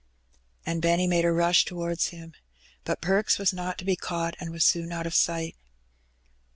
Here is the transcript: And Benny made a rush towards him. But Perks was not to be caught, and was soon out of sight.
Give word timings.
And 0.65 0.81
Benny 0.81 1.05
made 1.05 1.25
a 1.25 1.31
rush 1.31 1.63
towards 1.63 2.07
him. 2.07 2.33
But 2.85 3.01
Perks 3.01 3.37
was 3.37 3.53
not 3.53 3.77
to 3.77 3.85
be 3.85 3.95
caught, 3.95 4.35
and 4.39 4.49
was 4.49 4.65
soon 4.65 4.91
out 4.91 5.05
of 5.05 5.13
sight. 5.13 5.55